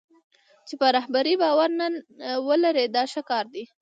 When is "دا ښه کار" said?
2.95-3.45